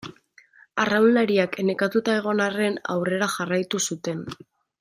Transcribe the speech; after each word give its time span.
Arraunlariak 0.83 1.59
nekatuta 1.69 2.17
egon 2.23 2.43
arren 2.49 2.81
aurrera 2.97 3.31
jarraitu 3.37 3.83
zuten. 3.91 4.29